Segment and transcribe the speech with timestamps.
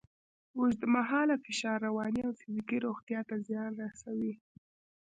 [0.57, 4.33] اوږدمهاله فشار رواني او فزیکي روغتیا ته زیان رسوي.